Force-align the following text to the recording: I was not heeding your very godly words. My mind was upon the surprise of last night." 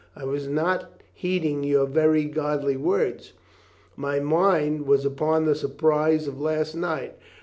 I 0.15 0.23
was 0.23 0.47
not 0.47 0.89
heeding 1.13 1.63
your 1.63 1.85
very 1.85 2.25
godly 2.25 2.75
words. 2.75 3.33
My 3.95 4.19
mind 4.19 4.87
was 4.87 5.05
upon 5.05 5.45
the 5.45 5.53
surprise 5.53 6.27
of 6.27 6.41
last 6.41 6.73
night." 6.73 7.19